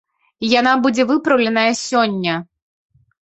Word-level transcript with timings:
Яна 0.59 0.71
будзе 0.85 1.05
выпраўленая 1.11 1.67
сёння. 1.83 2.33